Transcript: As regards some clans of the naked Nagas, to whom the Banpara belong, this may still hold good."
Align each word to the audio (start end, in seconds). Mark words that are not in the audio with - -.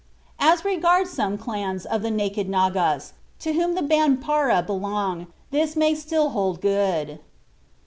As 0.39 0.65
regards 0.65 1.11
some 1.11 1.37
clans 1.37 1.85
of 1.85 2.01
the 2.01 2.09
naked 2.09 2.49
Nagas, 2.49 3.13
to 3.37 3.53
whom 3.53 3.75
the 3.75 3.83
Banpara 3.83 4.63
belong, 4.65 5.27
this 5.51 5.75
may 5.75 5.93
still 5.93 6.29
hold 6.29 6.59
good." 6.59 7.19